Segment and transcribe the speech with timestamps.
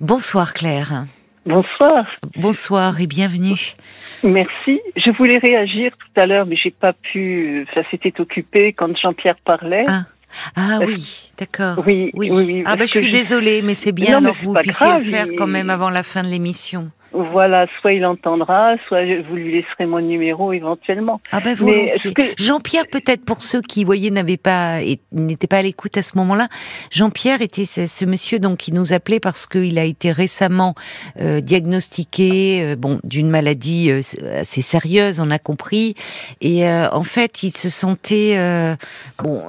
[0.00, 1.06] Bonsoir Claire.
[1.46, 2.04] Bonsoir.
[2.36, 3.72] Bonsoir et bienvenue.
[4.22, 4.78] Merci.
[4.94, 7.66] Je voulais réagir tout à l'heure, mais j'ai pas pu.
[7.72, 9.84] Ça s'était occupé quand Jean-Pierre parlait.
[9.88, 10.02] Ah,
[10.54, 11.82] ah oui, d'accord.
[11.86, 12.62] Oui, oui, oui.
[12.66, 15.46] ah bah, je suis désolée, mais c'est bien alors que vous puissiez le faire quand
[15.46, 16.90] même avant la fin de l'émission.
[17.32, 21.20] Voilà, soit il entendra, soit vous lui laisserez mon numéro éventuellement.
[21.32, 22.12] Ah ben volontiers.
[22.36, 24.80] Jean-Pierre, peut-être pour ceux qui, voyez, n'avaient pas,
[25.12, 26.48] n'étaient pas à l'écoute à ce moment-là.
[26.90, 30.74] Jean-Pierre était ce, monsieur donc qui nous appelait parce qu'il a été récemment
[31.20, 34.00] euh, diagnostiqué, euh, bon, d'une maladie euh,
[34.38, 35.94] assez sérieuse, on a compris,
[36.42, 38.36] et en fait, il se sentait
[39.22, 39.42] bon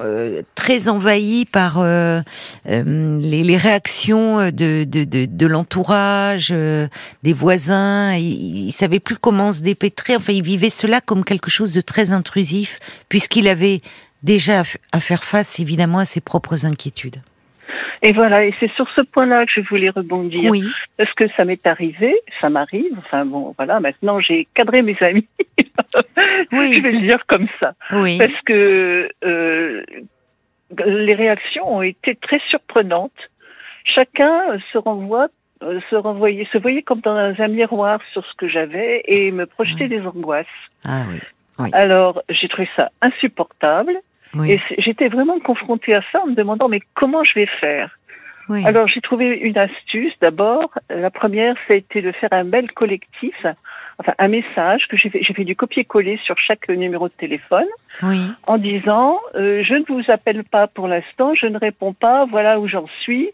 [0.56, 6.54] très envahi par les, les, réactions de de, de, de l'entourage,
[7.23, 10.16] des voisins il, savait plus comment se dépêtrer.
[10.16, 12.80] Enfin, il vivait cela comme quelque chose de très intrusif,
[13.10, 13.80] puisqu'il avait
[14.24, 17.22] déjà à faire face évidemment à ses propres inquiétudes.
[18.04, 20.52] Et voilà, et c'est sur ce point-là que je voulais rebondir.
[20.52, 20.64] Oui.
[20.98, 25.28] Parce que ça m'est arrivé, ça m'arrive, enfin bon, voilà, maintenant j'ai cadré mes amis.
[26.52, 26.76] oui.
[26.76, 27.74] Je vais le dire comme ça.
[27.92, 28.18] Oui.
[28.20, 29.84] Parce que euh,
[30.86, 33.12] les réactions ont été très surprenantes.
[33.84, 35.30] Chacun se renvoie
[35.63, 39.45] euh, se renvoyer, se voyer comme dans un miroir sur ce que j'avais et me
[39.45, 40.45] projeter des angoisses.
[40.86, 41.69] Ah oui.
[41.73, 43.97] Alors j'ai trouvé ça insupportable
[44.45, 47.97] et j'étais vraiment confrontée à ça en me demandant mais comment je vais faire?
[48.50, 50.13] Alors j'ai trouvé une astuce.
[50.22, 53.35] D'abord, la première, ça a été de faire un mail collectif,
[53.97, 57.67] enfin un message que j'ai fait, j'ai fait du copier-coller sur chaque numéro de téléphone,
[58.03, 58.22] oui.
[58.45, 62.59] en disant euh, je ne vous appelle pas pour l'instant, je ne réponds pas, voilà
[62.59, 63.31] où j'en suis.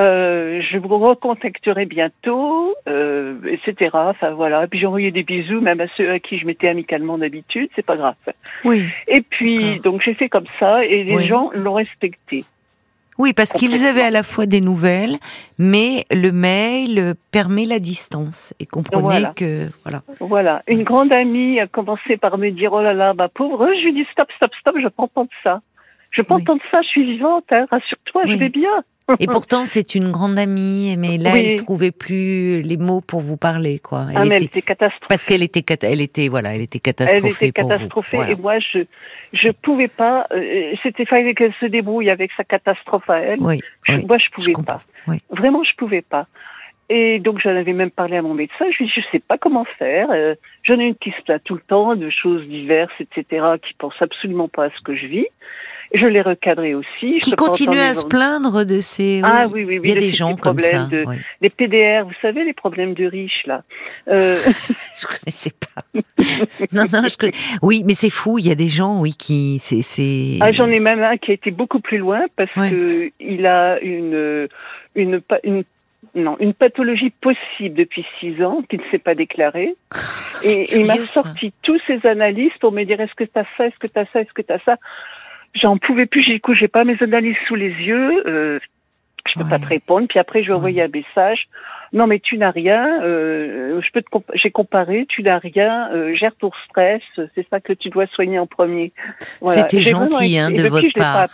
[0.00, 3.90] Euh, je vous recontacterai bientôt, euh, etc.
[3.92, 4.64] Enfin voilà.
[4.64, 7.68] Et puis j'ai envoyé des bisous, même à ceux à qui je m'étais amicalement d'habitude,
[7.76, 8.14] c'est pas grave.
[8.64, 8.86] Oui.
[9.08, 12.44] Et puis donc j'ai fait comme ça et les gens l'ont respecté.
[13.18, 15.18] Oui, parce qu'ils avaient à la fois des nouvelles,
[15.58, 18.54] mais le mail permet la distance.
[18.58, 20.00] Et comprenez que voilà.
[20.20, 20.62] Voilà.
[20.66, 23.68] Une grande amie a commencé par me dire oh là là, ma pauvre.
[23.78, 24.76] Je lui dis stop, stop, stop.
[24.82, 25.60] Je prends pas de ça.
[26.10, 26.80] Je prends pas de ça.
[26.80, 27.44] Je suis vivante.
[27.50, 28.82] Hein, Rassure-toi, je vais bien.
[29.18, 33.36] Et pourtant, c'est une grande amie, mais là, elle trouvait plus les mots pour vous
[33.36, 34.06] parler, quoi.
[34.10, 34.36] Elle ah, mais était...
[34.36, 35.06] elle était catastrophée.
[35.08, 37.26] Parce qu'elle était, elle était, voilà, elle était catastrophée.
[37.26, 38.80] Elle était catastrophée, et moi, je,
[39.32, 40.26] je pouvais pas.
[40.32, 43.40] Euh, c'était fallait qu'elle se débrouille avec sa catastrophe à elle.
[43.40, 43.60] Oui,
[44.06, 44.80] moi, je pouvais pas.
[45.30, 46.26] Vraiment, je pouvais pas.
[46.92, 48.64] Et donc j'en avais même parlé à mon médecin.
[48.72, 50.08] Je lui ai dit, je sais pas comment faire.
[50.10, 50.34] Euh,
[50.64, 53.94] J'en ai une qui se plaint tout le temps de choses diverses, etc., qui pense
[54.00, 55.26] absolument pas à ce que je vis.
[55.92, 57.18] Je l'ai recadré aussi.
[57.18, 59.20] Qui continue à se plaindre de ces.
[59.24, 59.80] Ah oui, oui, oui.
[59.82, 60.84] Il y a des gens comme ça.
[60.84, 61.04] De...
[61.40, 63.62] Les PDR, vous savez, les problèmes de riches, là.
[64.08, 64.36] Euh...
[65.00, 65.82] je connaissais pas.
[66.72, 67.32] non, non, je connais...
[67.62, 68.38] Oui, mais c'est fou.
[68.38, 69.58] Il y a des gens, oui, qui.
[69.58, 70.38] c'est.
[70.40, 73.80] Ah, j'en ai même un qui a été beaucoup plus loin parce que il a
[73.80, 74.48] une,
[74.94, 75.64] une, une
[76.14, 79.74] non, une pathologie possible depuis six ans qui ne s'est pas déclarée.
[80.44, 83.66] et il m'a sorti tous ces analyses pour me dire est-ce que tu as ça,
[83.66, 84.76] est-ce que tu as ça, est-ce que tu as ça?
[85.54, 88.60] J'en pouvais plus, j'ai j'ai pas mes analyses sous les yeux, euh,
[89.26, 90.06] je peux pas te répondre.
[90.08, 91.48] Puis après, je lui ai envoyé un message.
[91.92, 93.02] Non, mais tu n'as rien.
[93.02, 95.06] Euh, je peux te j'ai comparé.
[95.08, 95.90] Tu n'as rien.
[95.92, 97.02] Euh, gère ton stress.
[97.34, 98.92] C'est ça que tu dois soigner en premier.
[99.40, 99.62] Voilà.
[99.62, 101.28] C'était gentil hein, de votre part.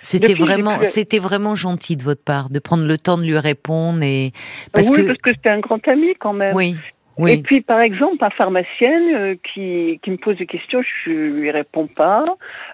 [0.00, 4.02] C'était vraiment, c'était vraiment gentil de votre part de prendre le temps de lui répondre
[4.02, 4.32] et
[4.72, 6.54] parce oui, que parce que c'était un grand ami quand même.
[6.54, 6.76] Oui.
[7.18, 11.50] Et puis, par exemple, ma pharmacienne euh, qui, qui me pose des questions, je lui
[11.50, 12.24] réponds pas.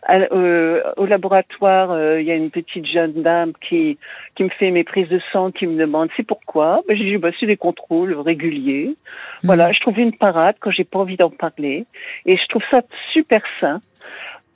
[0.09, 3.99] Euh, au laboratoire, euh, il y a une petite jeune dame qui,
[4.35, 6.83] qui me fait mes prises de sang, qui me demande c'est pourquoi?
[6.87, 8.95] Ben, j'ai dit bah, c'est des contrôles réguliers.
[9.43, 9.47] Hmm.
[9.47, 11.87] Voilà, je trouve une parade quand j'ai pas envie d'en parler,
[12.27, 12.83] et je trouve ça
[13.13, 13.81] super sain.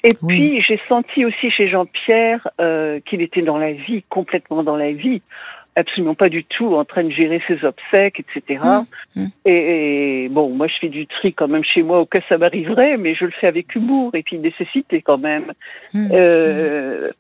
[0.02, 2.48] Et puis j'ai senti aussi chez Jean-Pierre
[3.04, 5.20] qu'il était dans la vie, complètement dans la vie
[5.76, 8.62] absolument pas du tout en train de gérer ses obsèques, etc.
[9.16, 9.26] Mmh, mmh.
[9.46, 12.96] Et, bon, moi je fais du tri quand même chez moi au cas ça m'arriverait,
[12.96, 15.52] mais je le fais avec humour et puis nécessité quand même.
[15.94, 17.10] Mmh, euh,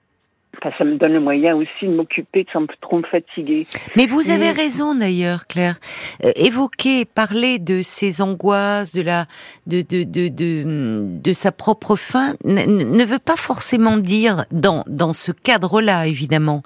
[0.76, 3.66] ça me donne le moyen aussi de m'occuper sans trop me fatiguer.
[3.96, 5.78] Mais vous avez raison d'ailleurs, Claire.
[6.24, 9.26] Euh, évoquer, parler de ses angoisses, de la,
[9.66, 15.12] de de de de, de sa propre fin, ne veut pas forcément dire dans dans
[15.12, 16.62] ce cadre-là, évidemment,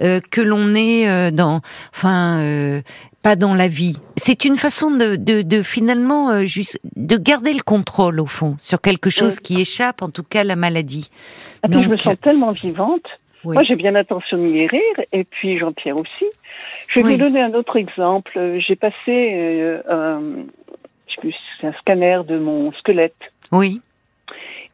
[0.00, 1.60] euh, que l'on est euh, dans,
[1.94, 2.40] enfin.
[2.40, 2.80] Euh,
[3.22, 3.96] pas dans la vie.
[4.16, 8.54] C'est une façon de, de, de finalement euh, juste de garder le contrôle au fond
[8.56, 11.10] sur quelque chose qui échappe, en tout cas la maladie.
[11.68, 13.02] Donc, je me sens tellement vivante
[13.44, 16.26] moi, j'ai bien intentionné les rire, et puis Jean-Pierre aussi.
[16.88, 18.58] Je vais vous donner un autre exemple.
[18.58, 20.20] J'ai passé euh, un,
[21.62, 23.14] un scanner de mon squelette.
[23.52, 23.80] Oui.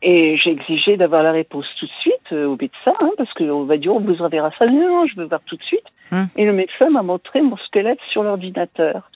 [0.02, 3.64] Et j'ai exigé d'avoir la réponse tout de suite euh, au médecin, hein, parce qu'on
[3.64, 4.66] va dire, on vous enverra ça.
[4.66, 5.84] Non, non, je veux voir tout de suite.
[6.10, 6.26] Hum.
[6.36, 9.10] Et le médecin m'a montré mon squelette sur l'ordinateur.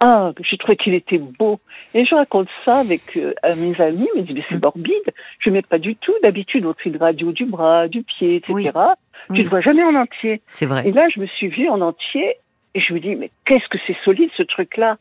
[0.00, 1.58] Ah, j'ai trouvé qu'il était beau.
[1.94, 4.60] Et je raconte ça avec euh, à mes amis, ils me disent, mais c'est hum.
[4.62, 5.14] morbide.
[5.38, 6.12] Je mets pas du tout.
[6.22, 8.70] D'habitude, on fait de radio du bras, du pied, etc.
[9.32, 10.42] Tu ne vois jamais en entier.
[10.46, 10.86] C'est vrai.
[10.86, 12.36] Et là, je me suis vue en entier
[12.74, 14.98] et je me dis, mais qu'est-ce que c'est solide ce truc-là?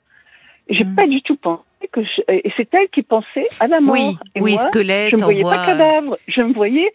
[0.69, 0.95] J'ai hmm.
[0.95, 3.95] pas du tout pensé que et c'est elle qui pensait à la mort.
[3.95, 5.11] Oui, et oui, squelette.
[5.11, 6.91] Je ne voyais pas cadavre, je me voyais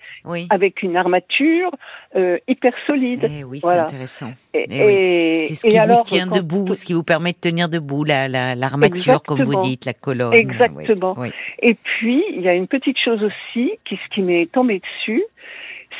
[0.50, 1.70] avec une armature
[2.16, 3.28] euh, hyper solide.
[3.30, 4.32] Eh oui, c'est intéressant.
[4.54, 8.04] Et, eh c'est ce qui vous tient debout, ce qui vous permet de tenir debout,
[8.04, 10.32] la l'armature, comme vous dites, la colonne.
[10.32, 11.16] Exactement.
[11.60, 15.22] Et puis il y a une petite chose aussi qui ce qui m'est tombé dessus,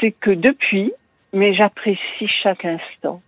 [0.00, 0.92] c'est que depuis,
[1.32, 3.22] mais j'apprécie chaque instant.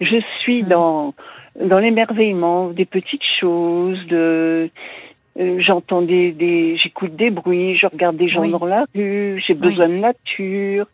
[0.00, 0.68] Je suis hmm.
[0.68, 1.14] dans
[1.60, 4.70] dans l'émerveillement des petites choses, de
[5.38, 9.54] euh, j'entends des, des j'écoute des bruits, je regarde des gens dans la rue, j'ai
[9.54, 10.86] besoin de nature.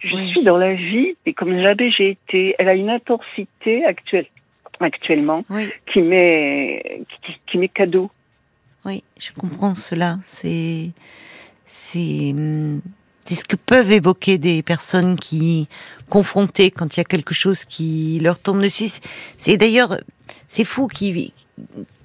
[0.00, 4.26] Je suis dans la vie et comme jamais j'ai été, elle a une intensité actuelle
[4.80, 5.44] actuellement
[5.92, 8.08] qui m'est qui, qui m'est cadeau.
[8.84, 10.18] Oui, je comprends cela.
[10.22, 10.90] C'est
[11.64, 12.80] c'est hum,
[13.28, 15.68] c'est ce que peuvent évoquer des personnes qui
[16.08, 18.90] confrontées quand il y a quelque chose qui leur tombe dessus?
[19.36, 19.98] C'est d'ailleurs
[20.48, 21.32] c'est fou qui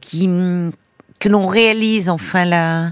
[0.02, 2.92] que l'on réalise enfin la,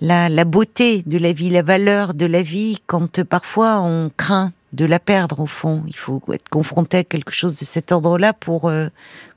[0.00, 4.52] la la beauté de la vie, la valeur de la vie quand parfois on craint
[4.72, 5.82] de la perdre au fond.
[5.86, 8.88] Il faut être confronté à quelque chose de cet ordre-là pour, euh,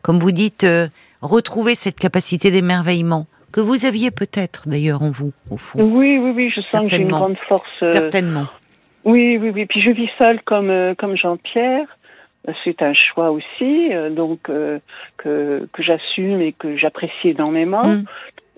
[0.01, 0.88] comme vous dites, euh,
[1.22, 5.80] retrouver cette capacité d'émerveillement que vous aviez peut-être d'ailleurs en vous, au fond.
[5.81, 7.68] Oui, oui, oui, je sens que j'ai une grande force.
[7.83, 8.48] Euh, Certainement.
[9.03, 9.65] Oui, oui, oui.
[9.65, 11.88] Puis je vis seule comme, euh, comme Jean-Pierre.
[12.63, 14.50] C'est un choix aussi, euh, donc
[15.18, 17.86] que, que j'assume et que j'apprécie énormément.
[17.86, 18.06] Mm.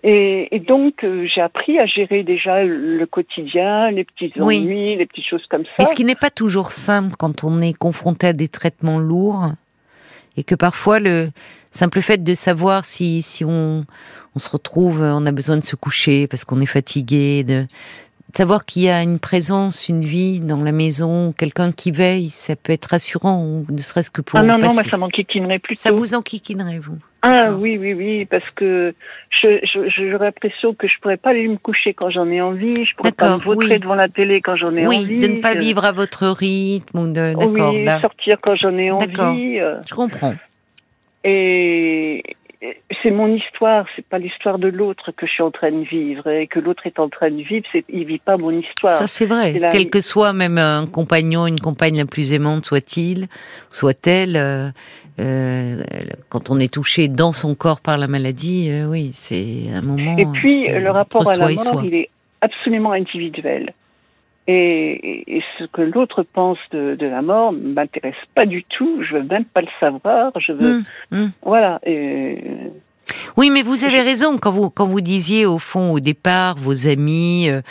[0.06, 5.26] Et, et, donc, j'ai appris à gérer déjà le quotidien, les petits ennuis, les petites
[5.26, 5.72] choses comme ça.
[5.80, 9.54] Mais ce qui n'est pas toujours simple quand on est confronté à des traitements lourds,
[10.38, 11.32] et que parfois le
[11.72, 13.86] simple fait de savoir si, si on,
[14.36, 17.68] on se retrouve, on a besoin de se coucher parce qu'on est fatigué, de
[18.36, 22.56] savoir qu'il y a une présence, une vie dans la maison, quelqu'un qui veille, ça
[22.56, 24.40] peut être rassurant, ou ne serait-ce que pour.
[24.40, 25.82] Ah non, non, moi ça m'enquiquinerait plutôt.
[25.82, 26.98] Ça vous enquiquinerait, vous?
[27.22, 28.94] Ah oui, oui, oui, parce que
[29.42, 32.96] j'aurais je, l'impression que je pourrais pas aller me coucher quand j'en ai envie, je
[32.96, 35.08] pourrais pas me vautrer devant la télé quand j'en ai envie.
[35.08, 37.74] Oui, de ne pas vivre à votre rythme, ou de, d'accord.
[37.74, 39.60] Oui, sortir quand j'en ai envie.
[39.60, 39.78] Euh.
[39.88, 40.36] Je comprends.
[41.24, 42.24] Et,
[43.02, 46.28] c'est mon histoire, c'est pas l'histoire de l'autre que je suis en train de vivre
[46.28, 48.94] et que l'autre est en train de vivre, c'est il vit pas mon histoire.
[48.94, 49.60] Ça c'est vrai.
[49.72, 53.28] Quel que soit même un compagnon, une compagne la plus aimante soit-il,
[53.70, 54.70] soit-elle, euh,
[55.20, 55.84] euh,
[56.30, 60.18] quand on est touché dans son corps par la maladie, euh, oui, c'est un moment.
[60.18, 62.10] Et puis le rapport à la mort, il est
[62.42, 63.74] absolument individuel.
[64.48, 69.02] Et, ce que l'autre pense de, de, la mort m'intéresse pas du tout.
[69.04, 70.32] Je veux même pas le savoir.
[70.38, 71.32] Je veux, hum, hum.
[71.44, 71.80] voilà.
[71.86, 72.44] Et,
[73.36, 76.88] oui, mais vous avez raison quand vous quand vous disiez au fond au départ vos
[76.88, 77.62] amis, euh,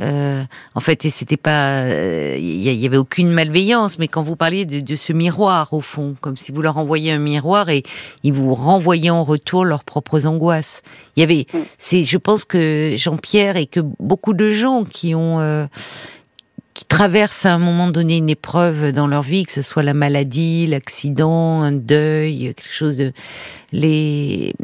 [0.00, 0.42] euh
[0.74, 4.64] en fait, et c'était pas, il euh, y, avait aucune malveillance, mais quand vous parliez
[4.64, 7.82] de, de, ce miroir au fond, comme si vous leur envoyiez un miroir et
[8.22, 10.82] ils vous renvoyaient en retour leurs propres angoisses.
[11.16, 11.64] Il y avait, hum.
[11.78, 15.66] c'est, je pense que Jean-Pierre et que beaucoup de gens qui ont euh,
[16.80, 19.92] qui traversent à un moment donné une épreuve dans leur vie, que ce soit la
[19.92, 23.12] maladie, l'accident, un deuil, quelque chose de
[23.70, 24.54] les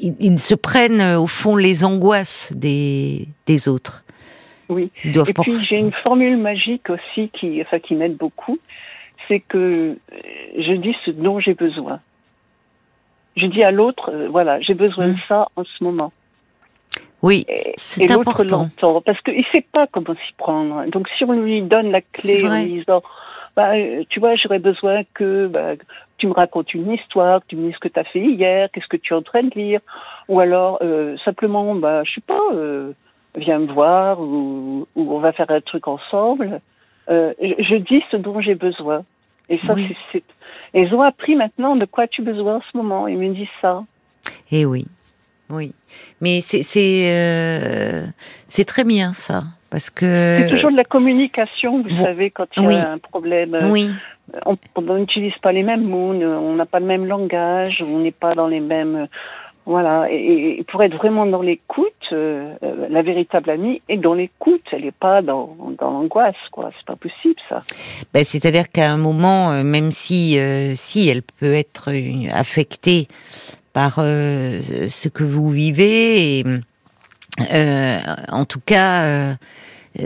[0.00, 4.04] ils, se prennent au fond les angoisses des, des autres.
[4.68, 4.92] Oui.
[5.04, 8.58] Et puis j'ai une formule magique aussi qui, enfin, qui m'aide beaucoup,
[9.26, 9.96] c'est que
[10.56, 11.98] je dis ce dont j'ai besoin.
[13.36, 15.22] Je dis à l'autre, euh, voilà, j'ai besoin de mmh.
[15.26, 16.12] ça en ce moment.
[17.22, 18.68] Oui, c'est important.
[18.82, 20.84] l'entend parce qu'il ne sait pas comment s'y prendre.
[20.90, 23.02] Donc si on lui donne la clé en disant,
[23.56, 23.72] bah,
[24.08, 25.74] tu vois, j'aurais besoin que bah,
[26.18, 28.68] tu me racontes une histoire, que tu me dises ce que tu as fait hier,
[28.72, 29.80] qu'est-ce que tu es en train de lire,
[30.28, 32.92] ou alors euh, simplement, bah, je sais pas, euh,
[33.36, 36.60] viens me voir ou, ou, on va faire un truc ensemble.
[37.08, 39.04] Euh, je, dis ce dont j'ai besoin.
[39.48, 39.74] Et ça,
[40.12, 40.22] c'est,
[40.74, 43.08] ils ont appris maintenant de quoi tu as besoin en ce moment.
[43.08, 43.82] Ils me disent ça.
[44.50, 44.86] Eh oui,
[45.52, 45.74] oui,
[46.22, 46.62] mais c'est
[47.12, 48.06] euh,
[48.66, 52.74] très bien ça, parce que c'est toujours de la communication, vous savez, quand il y
[52.74, 53.54] a un problème.
[53.54, 53.90] Euh, oui.
[54.46, 58.34] On n'utilise pas les mêmes mots, on n'a pas le même langage, on n'est pas
[58.34, 59.08] dans les mêmes.
[59.66, 62.54] Voilà, et, pour être vraiment dans l'écoute, euh,
[62.88, 66.70] la véritable amie est dans l'écoute, elle n'est pas dans, dans l'angoisse, quoi.
[66.76, 67.62] C'est pas possible, ça.
[68.14, 70.38] Ben, c'est-à-dire qu'à un moment, même si
[70.76, 71.92] si elle peut être
[72.32, 73.06] affectée
[73.72, 76.38] par euh, ce que vous vivez.
[76.38, 76.44] Et,
[77.52, 77.98] euh,
[78.28, 79.34] en tout cas, euh,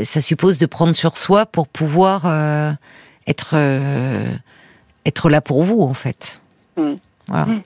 [0.03, 2.27] ça suppose de prendre sur soi pour pouvoir
[3.27, 3.57] être
[5.05, 6.41] être là pour vous en fait.
[6.77, 6.95] Mm.
[7.29, 7.47] Voilà.
[7.47, 7.63] Mm.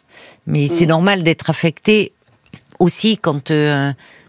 [0.46, 2.12] Mais c'est normal d'être affecté
[2.78, 3.52] aussi quand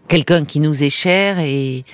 [0.08, 1.84] quelqu'un qui nous est cher est,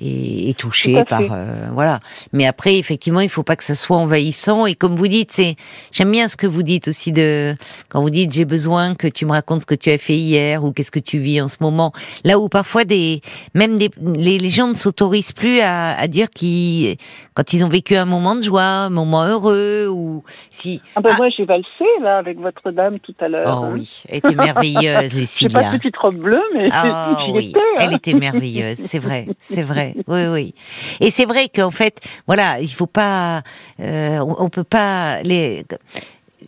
[0.00, 2.00] est, est touché par euh, voilà.
[2.32, 4.66] Mais après, effectivement, il faut pas que ça soit envahissant.
[4.66, 5.56] Et comme vous dites, c'est
[5.92, 7.54] j'aime bien ce que vous dites aussi de
[7.88, 10.64] quand vous dites j'ai besoin que tu me racontes ce que tu as fait hier
[10.64, 11.92] ou qu'est-ce que tu vis en ce moment.
[12.24, 13.20] Là où parfois des
[13.54, 16.96] même des les, les gens ne s'autorisent plus à, à dire qu'ils
[17.34, 21.10] quand ils ont vécu un moment de joie, un moment heureux ou si Ah ben
[21.12, 21.16] Ah.
[21.18, 21.66] moi j'ai valsé
[22.02, 23.60] là avec votre dame tout à l'heure.
[23.62, 23.70] Oh hein.
[23.74, 25.60] oui, elle était merveilleuse, J'ai Lucilia.
[25.62, 27.60] pas de petite robe bleue, mais Ah j'y oui, hein.
[27.78, 30.54] elle était merveilleuse, c'est vrai, c'est vrai, oui, oui.
[31.00, 33.42] Et c'est vrai qu'en fait, voilà, il faut pas,
[33.80, 35.64] euh, on, peut pas les,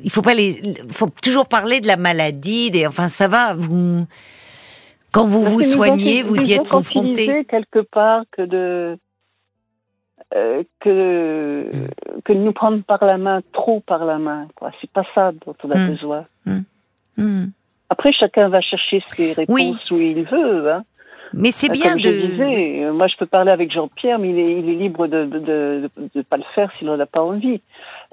[0.02, 4.07] il faut pas les, faut toujours parler de la maladie, des, enfin ça va, vous,
[5.12, 7.45] quand vous Parce vous soignez, vous y êtes confronté.
[7.45, 8.99] quelque part que de
[10.35, 11.71] euh, que
[12.25, 15.33] que de nous prendre par la main trop par la main quoi c'est pas ça
[15.47, 15.88] dont on a Mm.
[15.90, 16.25] besoin
[17.16, 17.47] Hmm.
[17.88, 19.76] après chacun va chercher ses réponses Oui.
[19.90, 20.85] où il veut hein.
[21.35, 24.19] Mais c'est Euh, bien Comme de, je disais, euh, moi je peux parler avec Jean-Pierre,
[24.19, 26.99] mais il est, il est libre de de, de, de pas le faire s'il n'en
[26.99, 27.61] a pas envie.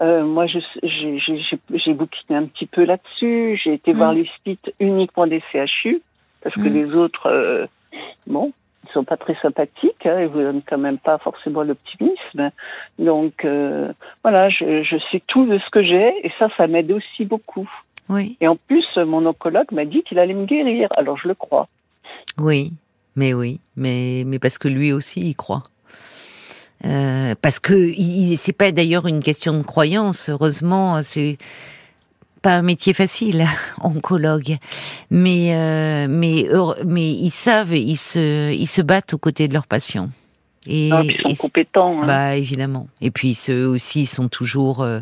[0.01, 3.59] Euh, moi, j'ai bouquiné un petit peu là-dessus.
[3.63, 3.97] J'ai été Mm.
[3.97, 6.01] voir les sites uniquement des CHU
[6.43, 6.73] parce que Mm.
[6.73, 7.65] les autres, euh,
[8.27, 8.51] bon,
[8.83, 10.05] ils sont pas très sympathiques.
[10.05, 12.51] Hein, ils vous donnent quand même pas forcément l'optimisme.
[12.99, 13.91] Donc euh,
[14.23, 17.69] voilà, je, je sais tout de ce que j'ai et ça, ça m'aide aussi beaucoup.
[18.09, 20.89] oui, Et en plus, mon oncologue m'a dit qu'il allait me guérir.
[20.97, 21.67] Alors je le crois.
[22.37, 22.73] oui,
[23.15, 25.63] mais oui, mais mais parce que lui aussi il croit.
[26.85, 27.91] Euh, parce que
[28.35, 30.29] c'est pas d'ailleurs une question de croyance.
[30.29, 31.37] Heureusement, c'est
[32.41, 33.45] pas un métier facile,
[33.81, 34.57] oncologue.
[35.09, 36.47] Mais euh, mais
[36.85, 40.09] mais ils savent, ils se ils se battent aux côtés de leurs patients.
[40.67, 42.01] Et, Ah, ils sont et- compétents.
[42.01, 42.05] hein.
[42.07, 42.87] bah évidemment.
[43.01, 44.99] Et puis ceux aussi sont toujours euh,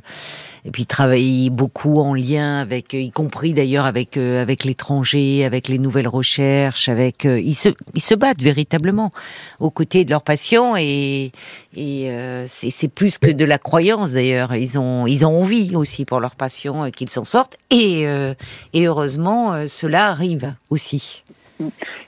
[0.66, 4.64] et puis ils travaillent beaucoup en lien avec, euh, y compris d'ailleurs avec euh, avec
[4.64, 9.12] l'étranger, avec les nouvelles recherches, avec euh, ils se ils se battent véritablement
[9.60, 11.32] aux côtés de leurs patients et
[11.76, 14.56] et euh, c'est c'est plus que de la croyance d'ailleurs.
[14.56, 18.34] Ils ont ils ont envie aussi pour leurs patients qu'ils s'en sortent et euh,
[18.74, 21.24] et heureusement cela arrive aussi.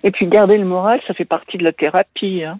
[0.03, 2.43] Et puis garder le moral, ça fait partie de la thérapie.
[2.43, 2.59] Hein.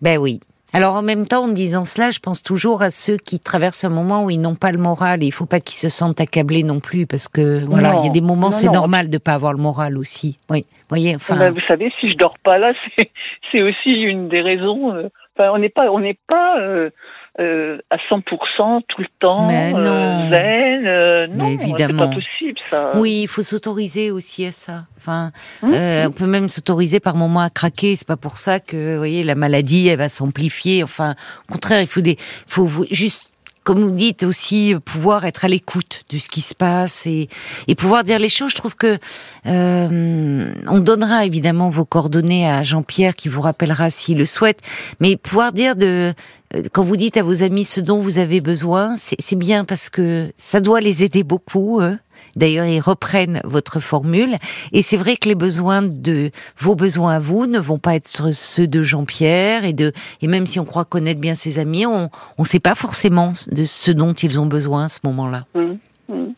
[0.00, 0.40] Ben oui.
[0.72, 3.88] Alors en même temps, en disant cela, je pense toujours à ceux qui traversent un
[3.90, 6.62] moment où ils n'ont pas le moral et il faut pas qu'ils se sentent accablés
[6.62, 8.02] non plus parce que voilà, Non.
[8.02, 10.38] il y a des moments c'est normal de pas avoir le moral aussi.
[10.48, 13.10] Oui, voyez, enfin Ben, vous savez, si je dors pas là, c'est
[13.50, 14.94] c'est aussi une des raisons.
[14.94, 15.08] euh,
[15.38, 16.90] Enfin, on n'est pas, on n'est pas euh,
[17.38, 20.30] euh, à 100% tout le temps Mais euh, non.
[20.30, 20.86] zen.
[20.86, 22.92] euh, non, c'est pas possible ça.
[22.96, 24.86] oui, il faut s'autoriser aussi à ça.
[24.98, 25.30] Enfin,
[25.64, 27.94] euh, on peut même s'autoriser par moments à craquer.
[27.96, 30.82] C'est pas pour ça que, vous voyez, la maladie, elle va s'amplifier.
[30.82, 31.14] Enfin,
[31.48, 33.29] au contraire, il faut des, faut juste,
[33.70, 37.28] comme vous dites aussi, pouvoir être à l'écoute de ce qui se passe et,
[37.68, 38.50] et pouvoir dire les choses.
[38.50, 38.98] Je trouve que
[39.46, 44.58] euh, on donnera évidemment vos coordonnées à Jean-Pierre qui vous rappellera s'il le souhaite.
[44.98, 46.14] Mais pouvoir dire de
[46.56, 49.88] euh, quand vous dites à vos amis ce dont vous avez besoin, c'est bien parce
[49.88, 51.80] que ça doit les aider beaucoup.
[51.80, 51.96] eux.
[52.36, 54.36] D'ailleurs, ils reprennent votre formule.
[54.72, 58.32] Et c'est vrai que les besoins de vos besoins à vous ne vont pas être
[58.32, 62.10] ceux de Jean-Pierre et de et même si on croit connaître bien ses amis, on
[62.38, 65.44] on sait pas forcément de ce dont ils ont besoin à ce moment-là.
[65.54, 66.34] hum, hum.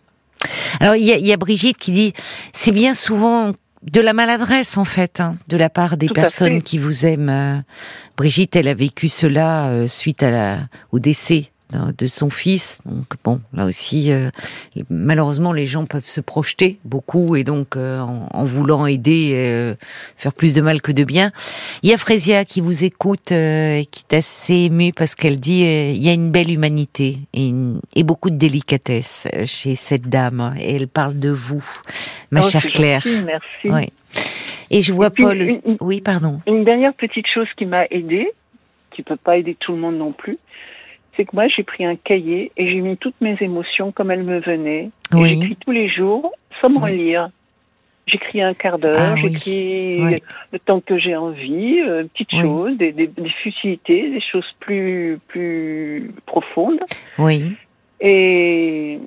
[0.80, 2.12] Alors il y a, il y a Brigitte qui dit
[2.52, 6.62] c'est bien souvent de la maladresse en fait hein, de la part des Tout personnes
[6.62, 7.30] qui vous aiment.
[7.30, 7.60] euh.
[8.16, 10.58] Brigitte, elle a vécu cela euh, suite à la
[10.90, 11.51] au décès
[11.96, 12.80] de son fils.
[12.86, 14.30] Donc bon, là aussi, euh,
[14.90, 19.74] malheureusement, les gens peuvent se projeter beaucoup et donc euh, en, en voulant aider, euh,
[20.16, 21.32] faire plus de mal que de bien.
[21.82, 25.60] Il y a Frésia qui vous écoute et qui est assez émue parce qu'elle dit
[25.62, 30.54] il y a une belle humanité et, une- et beaucoup de délicatesse chez cette dame
[30.58, 31.64] et elle parle de vous,
[32.30, 33.00] ma Oh, chère Claire.
[33.00, 33.68] gentil, merci.
[33.70, 33.90] Ouais.
[34.70, 35.36] Et je vois Et puis, Paul.
[35.42, 36.40] une- une- Oui, pardon.
[36.46, 38.26] Une dernière petite chose qui m'a aidée,
[38.94, 40.38] qui peut pas aider tout le monde non plus,
[41.16, 44.22] c'est que moi j'ai pris un cahier et j'ai mis toutes mes émotions comme elles
[44.24, 44.90] me venaient.
[45.12, 45.28] Et Oui.
[45.30, 46.96] J'écris tous les jours sans m'en Oui.
[46.96, 47.28] lire.
[48.06, 50.16] J'écris un quart d'heure, Ah j'écris Oui.
[50.52, 55.18] le temps que j'ai envie, euh, petites choses, des, des, des futilités, des choses plus
[55.28, 56.80] plus profondes.
[57.18, 57.52] Oui.
[58.00, 58.98] Et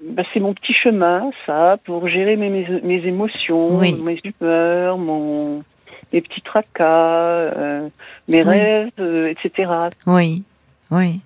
[0.00, 5.64] bah, c'est mon petit chemin, ça, pour gérer mes, mes, mes émotions, mes humeurs, mon,
[6.12, 7.88] mes petits tracas, euh,
[8.28, 9.70] mes rêves, euh, etc.
[10.06, 10.44] Oui.
[10.92, 11.20] Oui.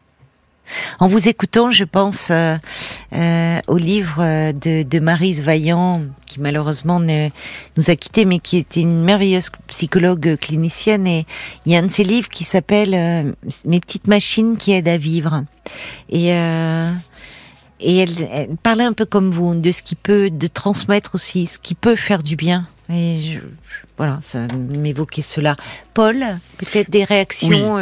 [0.99, 2.57] En vous écoutant, je pense euh,
[3.15, 7.29] euh, au livre de, de Marise Vaillant, qui malheureusement ne,
[7.77, 11.07] nous a quittés, mais qui était une merveilleuse psychologue clinicienne.
[11.07, 11.27] Et
[11.67, 13.33] il y a un de ses livres qui s'appelle euh,
[13.65, 15.45] Mes petites machines qui aident à vivre.
[16.11, 16.33] Et
[17.83, 21.59] et elle, parlait un peu comme vous de ce qui peut, de transmettre aussi, ce
[21.59, 22.67] qui peut faire du bien.
[22.93, 23.39] Et je,
[23.97, 25.57] voilà, ça m'évoquait cela.
[25.95, 26.25] Paul,
[26.59, 27.77] peut-être des réactions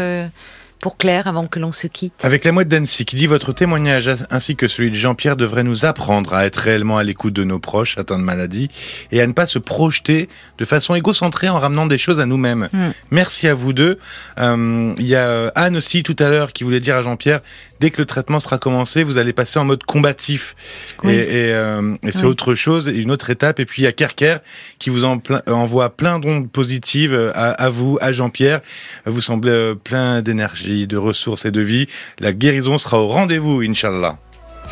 [0.80, 4.10] pour Claire avant que l'on se quitte Avec la mouette d'Annecy qui dit votre témoignage
[4.30, 7.58] ainsi que celui de Jean-Pierre devrait nous apprendre à être réellement à l'écoute de nos
[7.58, 8.70] proches atteints de maladie
[9.12, 12.68] et à ne pas se projeter de façon égocentrée en ramenant des choses à nous-mêmes.
[12.72, 12.90] Hmm.
[13.10, 13.98] Merci à vous deux.
[14.38, 17.40] Euh, il y a Anne aussi tout à l'heure qui voulait dire à Jean-Pierre
[17.80, 20.56] dès que le traitement sera commencé, vous allez passer en mode combatif.
[21.04, 23.60] Et, euh, c'est autre chose, une autre étape.
[23.60, 24.38] Et puis il y a Kerker
[24.78, 28.60] qui vous envoie plein d'ondes positives à, à, vous, à Jean-Pierre.
[29.06, 31.86] Vous semblez euh, plein d'énergie, de ressources et de vie.
[32.18, 34.16] La guérison sera au rendez-vous, Inch'Allah.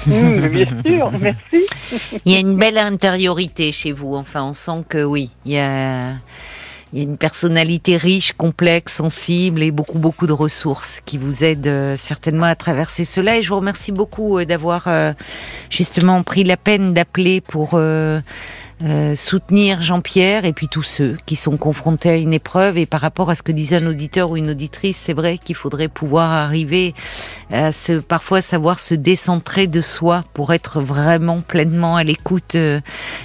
[0.06, 1.66] Mmh, bien sûr, merci.
[2.26, 4.14] Il y a une belle intériorité chez vous.
[4.14, 6.12] Enfin, on sent que oui, il y a
[6.92, 11.42] il y a une personnalité riche, complexe, sensible et beaucoup beaucoup de ressources qui vous
[11.42, 13.36] aident euh, certainement à traverser cela.
[13.36, 15.12] Et je vous remercie beaucoup euh, d'avoir euh,
[15.68, 17.78] justement pris la peine d'appeler pour
[18.82, 22.76] euh, soutenir Jean-Pierre et puis tous ceux qui sont confrontés à une épreuve.
[22.76, 25.54] Et par rapport à ce que disait un auditeur ou une auditrice, c'est vrai qu'il
[25.54, 26.94] faudrait pouvoir arriver
[27.50, 32.80] à se, parfois savoir se décentrer de soi pour être vraiment pleinement à l'écoute euh,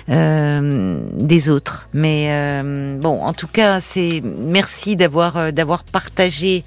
[0.09, 1.85] euh des autres.
[1.93, 6.63] Mais euh, bon, en tout cas, c'est merci d'avoir d'avoir partagé.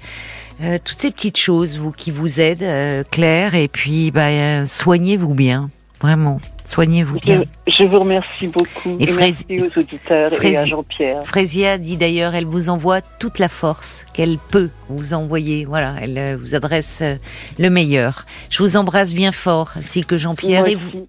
[0.59, 5.69] toutes ces petites choses, vous qui vous aident, Claire, et puis bah, soignez-vous bien.
[6.05, 7.45] Vraiment, soignez-vous bien.
[7.65, 8.95] Je, vous remercie beaucoup.
[8.99, 11.25] Et, merci aux auditeurs et à Jean-Pierre.
[11.25, 15.65] Frésia dit d'ailleurs, elle vous envoie toute la force qu'elle peut vous envoyer.
[15.65, 17.15] Voilà, elle euh, vous adresse euh,
[17.57, 18.27] le meilleur.
[18.51, 20.67] Je vous embrasse bien fort, ainsi que Jean-Pierre.
[20.67, 21.03] Et vous,